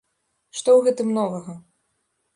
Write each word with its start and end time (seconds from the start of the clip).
Што 0.59 0.69
ў 0.77 0.87
гэтым 0.87 1.13
новага? 1.21 1.53